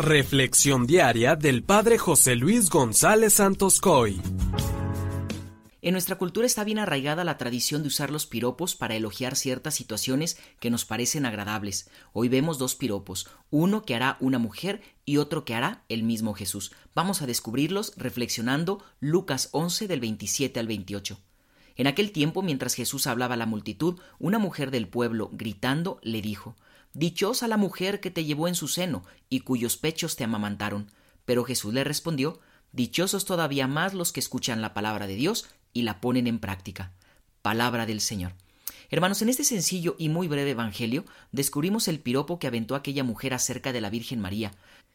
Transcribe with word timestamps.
Reflexión 0.00 0.86
diaria 0.86 1.36
del 1.36 1.62
Padre 1.62 1.98
José 1.98 2.34
Luis 2.34 2.70
González 2.70 3.34
Santos 3.34 3.80
Coy. 3.80 4.18
En 5.82 5.92
nuestra 5.92 6.16
cultura 6.16 6.46
está 6.46 6.64
bien 6.64 6.78
arraigada 6.78 7.22
la 7.22 7.36
tradición 7.36 7.82
de 7.82 7.88
usar 7.88 8.10
los 8.10 8.24
piropos 8.24 8.74
para 8.74 8.94
elogiar 8.96 9.36
ciertas 9.36 9.74
situaciones 9.74 10.38
que 10.58 10.70
nos 10.70 10.86
parecen 10.86 11.26
agradables. 11.26 11.90
Hoy 12.14 12.30
vemos 12.30 12.56
dos 12.56 12.76
piropos, 12.76 13.28
uno 13.50 13.82
que 13.82 13.94
hará 13.94 14.16
una 14.20 14.38
mujer 14.38 14.80
y 15.04 15.18
otro 15.18 15.44
que 15.44 15.54
hará 15.54 15.84
el 15.90 16.02
mismo 16.02 16.32
Jesús. 16.32 16.72
Vamos 16.94 17.20
a 17.20 17.26
descubrirlos 17.26 17.92
reflexionando 17.98 18.82
Lucas 19.00 19.50
11 19.52 19.86
del 19.86 20.00
27 20.00 20.60
al 20.60 20.66
28. 20.66 21.18
En 21.76 21.86
aquel 21.86 22.10
tiempo, 22.12 22.40
mientras 22.40 22.72
Jesús 22.72 23.06
hablaba 23.06 23.34
a 23.34 23.38
la 23.38 23.44
multitud, 23.44 24.00
una 24.18 24.38
mujer 24.38 24.70
del 24.70 24.88
pueblo, 24.88 25.28
gritando, 25.34 26.00
le 26.02 26.22
dijo 26.22 26.56
Dichosa 26.92 27.46
la 27.48 27.56
mujer 27.56 28.00
que 28.00 28.10
te 28.10 28.24
llevó 28.24 28.48
en 28.48 28.54
su 28.54 28.68
seno 28.68 29.04
y 29.28 29.40
cuyos 29.40 29.76
pechos 29.76 30.16
te 30.16 30.24
amamantaron. 30.24 30.90
Pero 31.24 31.44
Jesús 31.44 31.72
le 31.72 31.84
respondió 31.84 32.40
Dichosos 32.72 33.24
todavía 33.24 33.66
más 33.66 33.94
los 33.94 34.12
que 34.12 34.20
escuchan 34.20 34.62
la 34.62 34.74
palabra 34.74 35.06
de 35.06 35.14
Dios 35.14 35.46
y 35.72 35.82
la 35.82 36.00
ponen 36.00 36.26
en 36.26 36.38
práctica. 36.38 36.92
Palabra 37.42 37.86
del 37.86 38.00
Señor. 38.00 38.32
Hermanos, 38.92 39.22
en 39.22 39.28
este 39.28 39.44
sencillo 39.44 39.94
y 39.98 40.08
muy 40.08 40.26
breve 40.26 40.50
Evangelio 40.50 41.04
descubrimos 41.30 41.86
el 41.86 42.00
piropo 42.00 42.40
que 42.40 42.48
aventó 42.48 42.74
aquella 42.74 43.04
mujer 43.04 43.34
acerca 43.34 43.72
de 43.72 43.80
la 43.80 43.88
Virgen 43.88 44.18
María. 44.18 44.50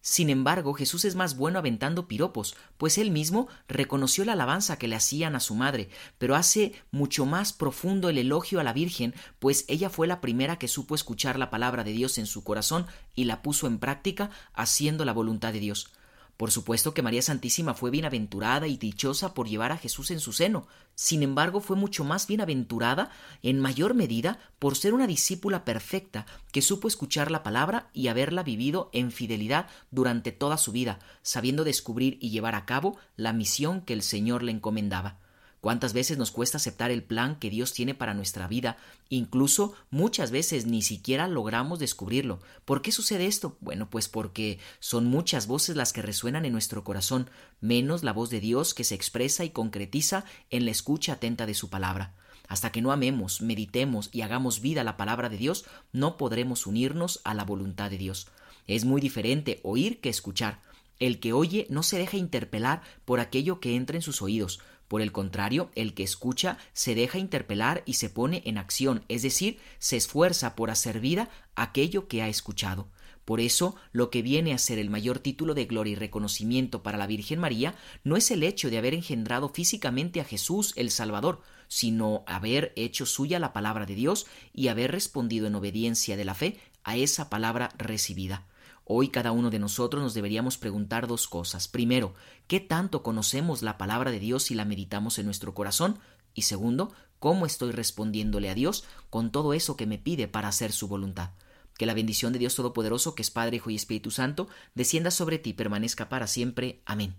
Sin 0.00 0.30
embargo, 0.30 0.74
Jesús 0.74 1.04
es 1.04 1.16
más 1.16 1.36
bueno 1.36 1.58
aventando 1.58 2.06
piropos, 2.06 2.54
pues 2.78 2.98
él 2.98 3.10
mismo 3.10 3.48
reconoció 3.66 4.24
la 4.24 4.34
alabanza 4.34 4.78
que 4.78 4.86
le 4.86 4.94
hacían 4.94 5.34
a 5.34 5.40
su 5.40 5.56
madre, 5.56 5.88
pero 6.18 6.36
hace 6.36 6.72
mucho 6.92 7.26
más 7.26 7.52
profundo 7.52 8.08
el 8.08 8.18
elogio 8.18 8.60
a 8.60 8.64
la 8.64 8.72
Virgen, 8.72 9.12
pues 9.40 9.64
ella 9.66 9.90
fue 9.90 10.06
la 10.06 10.20
primera 10.20 10.56
que 10.56 10.68
supo 10.68 10.94
escuchar 10.94 11.36
la 11.36 11.50
palabra 11.50 11.82
de 11.82 11.90
Dios 11.90 12.16
en 12.18 12.26
su 12.26 12.44
corazón 12.44 12.86
y 13.16 13.24
la 13.24 13.42
puso 13.42 13.66
en 13.66 13.80
práctica 13.80 14.30
haciendo 14.54 15.04
la 15.04 15.12
voluntad 15.12 15.52
de 15.52 15.58
Dios. 15.60 15.90
Por 16.40 16.50
supuesto 16.50 16.94
que 16.94 17.02
María 17.02 17.20
Santísima 17.20 17.74
fue 17.74 17.90
bienaventurada 17.90 18.66
y 18.66 18.78
dichosa 18.78 19.34
por 19.34 19.46
llevar 19.46 19.72
a 19.72 19.76
Jesús 19.76 20.10
en 20.10 20.20
su 20.20 20.32
seno. 20.32 20.66
Sin 20.94 21.22
embargo, 21.22 21.60
fue 21.60 21.76
mucho 21.76 22.02
más 22.02 22.26
bienaventurada, 22.26 23.10
en 23.42 23.60
mayor 23.60 23.92
medida, 23.92 24.38
por 24.58 24.74
ser 24.74 24.94
una 24.94 25.06
discípula 25.06 25.66
perfecta, 25.66 26.24
que 26.50 26.62
supo 26.62 26.88
escuchar 26.88 27.30
la 27.30 27.42
palabra 27.42 27.90
y 27.92 28.08
haberla 28.08 28.42
vivido 28.42 28.88
en 28.94 29.12
fidelidad 29.12 29.66
durante 29.90 30.32
toda 30.32 30.56
su 30.56 30.72
vida, 30.72 30.98
sabiendo 31.20 31.62
descubrir 31.62 32.16
y 32.22 32.30
llevar 32.30 32.54
a 32.54 32.64
cabo 32.64 32.96
la 33.16 33.34
misión 33.34 33.82
que 33.82 33.92
el 33.92 34.00
Señor 34.00 34.42
le 34.42 34.52
encomendaba. 34.52 35.18
¿Cuántas 35.60 35.92
veces 35.92 36.16
nos 36.16 36.30
cuesta 36.30 36.56
aceptar 36.56 36.90
el 36.90 37.02
plan 37.02 37.36
que 37.36 37.50
Dios 37.50 37.74
tiene 37.74 37.94
para 37.94 38.14
nuestra 38.14 38.48
vida? 38.48 38.78
Incluso 39.10 39.74
muchas 39.90 40.30
veces 40.30 40.64
ni 40.64 40.80
siquiera 40.80 41.28
logramos 41.28 41.78
descubrirlo. 41.78 42.40
¿Por 42.64 42.80
qué 42.80 42.92
sucede 42.92 43.26
esto? 43.26 43.58
Bueno, 43.60 43.90
pues 43.90 44.08
porque 44.08 44.58
son 44.78 45.04
muchas 45.04 45.46
voces 45.46 45.76
las 45.76 45.92
que 45.92 46.00
resuenan 46.00 46.46
en 46.46 46.52
nuestro 46.52 46.82
corazón, 46.82 47.28
menos 47.60 48.02
la 48.02 48.14
voz 48.14 48.30
de 48.30 48.40
Dios 48.40 48.72
que 48.72 48.84
se 48.84 48.94
expresa 48.94 49.44
y 49.44 49.50
concretiza 49.50 50.24
en 50.48 50.64
la 50.64 50.70
escucha 50.70 51.14
atenta 51.14 51.44
de 51.44 51.54
su 51.54 51.68
palabra. 51.68 52.14
Hasta 52.48 52.72
que 52.72 52.80
no 52.80 52.90
amemos, 52.90 53.42
meditemos 53.42 54.08
y 54.12 54.22
hagamos 54.22 54.62
vida 54.62 54.82
la 54.82 54.96
palabra 54.96 55.28
de 55.28 55.36
Dios, 55.36 55.66
no 55.92 56.16
podremos 56.16 56.66
unirnos 56.66 57.20
a 57.22 57.34
la 57.34 57.44
voluntad 57.44 57.90
de 57.90 57.98
Dios. 57.98 58.28
Es 58.66 58.86
muy 58.86 59.02
diferente 59.02 59.60
oír 59.62 60.00
que 60.00 60.08
escuchar. 60.08 60.62
El 60.98 61.20
que 61.20 61.32
oye 61.32 61.66
no 61.70 61.82
se 61.82 61.98
deja 61.98 62.16
interpelar 62.16 62.82
por 63.04 63.20
aquello 63.20 63.60
que 63.60 63.76
entra 63.76 63.96
en 63.96 64.02
sus 64.02 64.20
oídos, 64.20 64.60
por 64.90 65.02
el 65.02 65.12
contrario, 65.12 65.70
el 65.76 65.94
que 65.94 66.02
escucha 66.02 66.58
se 66.72 66.96
deja 66.96 67.16
interpelar 67.16 67.84
y 67.86 67.92
se 67.92 68.10
pone 68.10 68.42
en 68.44 68.58
acción, 68.58 69.04
es 69.06 69.22
decir, 69.22 69.60
se 69.78 69.96
esfuerza 69.96 70.56
por 70.56 70.68
hacer 70.68 70.98
vida 70.98 71.30
aquello 71.54 72.08
que 72.08 72.22
ha 72.22 72.28
escuchado. 72.28 72.88
Por 73.24 73.40
eso, 73.40 73.76
lo 73.92 74.10
que 74.10 74.20
viene 74.20 74.52
a 74.52 74.58
ser 74.58 74.80
el 74.80 74.90
mayor 74.90 75.20
título 75.20 75.54
de 75.54 75.66
gloria 75.66 75.92
y 75.92 75.94
reconocimiento 75.94 76.82
para 76.82 76.98
la 76.98 77.06
Virgen 77.06 77.38
María 77.38 77.76
no 78.02 78.16
es 78.16 78.32
el 78.32 78.42
hecho 78.42 78.68
de 78.68 78.78
haber 78.78 78.94
engendrado 78.94 79.50
físicamente 79.50 80.20
a 80.20 80.24
Jesús 80.24 80.72
el 80.74 80.90
Salvador, 80.90 81.40
sino 81.68 82.24
haber 82.26 82.72
hecho 82.74 83.06
suya 83.06 83.38
la 83.38 83.52
palabra 83.52 83.86
de 83.86 83.94
Dios 83.94 84.26
y 84.52 84.66
haber 84.66 84.90
respondido 84.90 85.46
en 85.46 85.54
obediencia 85.54 86.16
de 86.16 86.24
la 86.24 86.34
fe 86.34 86.58
a 86.82 86.96
esa 86.96 87.30
palabra 87.30 87.68
recibida. 87.78 88.44
Hoy 88.92 89.06
cada 89.06 89.30
uno 89.30 89.50
de 89.50 89.60
nosotros 89.60 90.02
nos 90.02 90.14
deberíamos 90.14 90.58
preguntar 90.58 91.06
dos 91.06 91.28
cosas. 91.28 91.68
Primero, 91.68 92.12
¿qué 92.48 92.58
tanto 92.58 93.04
conocemos 93.04 93.62
la 93.62 93.78
palabra 93.78 94.10
de 94.10 94.18
Dios 94.18 94.50
y 94.50 94.56
la 94.56 94.64
meditamos 94.64 95.20
en 95.20 95.26
nuestro 95.26 95.54
corazón? 95.54 96.00
Y 96.34 96.42
segundo, 96.42 96.92
¿cómo 97.20 97.46
estoy 97.46 97.70
respondiéndole 97.70 98.50
a 98.50 98.54
Dios 98.56 98.82
con 99.08 99.30
todo 99.30 99.54
eso 99.54 99.76
que 99.76 99.86
me 99.86 99.98
pide 99.98 100.26
para 100.26 100.48
hacer 100.48 100.72
su 100.72 100.88
voluntad? 100.88 101.30
Que 101.78 101.86
la 101.86 101.94
bendición 101.94 102.32
de 102.32 102.40
Dios 102.40 102.56
Todopoderoso, 102.56 103.14
que 103.14 103.22
es 103.22 103.30
Padre, 103.30 103.58
Hijo 103.58 103.70
y 103.70 103.76
Espíritu 103.76 104.10
Santo, 104.10 104.48
descienda 104.74 105.12
sobre 105.12 105.38
ti 105.38 105.50
y 105.50 105.52
permanezca 105.54 106.08
para 106.08 106.26
siempre. 106.26 106.82
Amén. 106.84 107.14